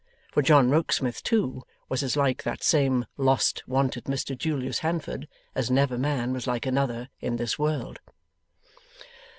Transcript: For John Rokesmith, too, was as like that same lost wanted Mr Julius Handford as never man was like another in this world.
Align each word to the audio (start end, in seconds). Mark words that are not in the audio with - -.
For 0.31 0.41
John 0.41 0.71
Rokesmith, 0.71 1.21
too, 1.21 1.61
was 1.87 2.01
as 2.01 2.17
like 2.17 2.41
that 2.41 2.63
same 2.63 3.05
lost 3.17 3.61
wanted 3.67 4.05
Mr 4.05 4.35
Julius 4.35 4.79
Handford 4.79 5.27
as 5.53 5.69
never 5.69 5.95
man 5.95 6.33
was 6.33 6.47
like 6.47 6.65
another 6.65 7.09
in 7.19 7.35
this 7.35 7.59
world. 7.59 7.99